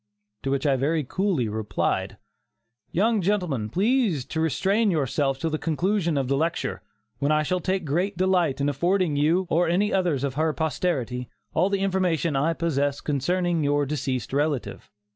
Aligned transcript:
to 0.41 0.49
which 0.49 0.65
I 0.65 0.77
very 0.77 1.03
coolly 1.03 1.47
replied: 1.47 2.17
"Young 2.91 3.21
gentleman, 3.21 3.69
please 3.69 4.25
to 4.25 4.41
restrain 4.41 4.89
yourself 4.89 5.37
till 5.37 5.51
the 5.51 5.59
conclusion 5.59 6.17
of 6.17 6.27
the 6.27 6.35
lecture, 6.35 6.81
when 7.19 7.31
I 7.31 7.43
shall 7.43 7.59
take 7.59 7.85
great 7.85 8.17
delight 8.17 8.59
in 8.59 8.67
affording 8.67 9.15
you, 9.15 9.45
or 9.51 9.69
any 9.69 9.93
others 9.93 10.23
of 10.23 10.33
her 10.33 10.53
posterity, 10.53 11.29
all 11.53 11.69
the 11.69 11.81
information 11.81 12.35
I 12.35 12.53
possess 12.53 12.99
concerning 12.99 13.63
your 13.63 13.85
deceased 13.85 14.33
relative." 14.33 14.89